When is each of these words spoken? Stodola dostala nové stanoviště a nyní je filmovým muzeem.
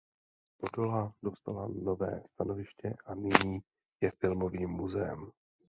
Stodola 0.55 1.13
dostala 1.23 1.67
nové 1.67 2.23
stanoviště 2.33 2.95
a 3.05 3.15
nyní 3.15 3.59
je 4.01 4.11
filmovým 4.11 4.69
muzeem. 4.69 5.31